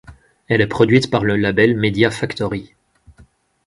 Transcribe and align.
Elle 0.47 0.61
est 0.61 0.65
produite 0.67 1.11
par 1.11 1.23
le 1.23 1.35
label 1.35 1.77
Media 1.77 2.09
Factory. 2.09 2.73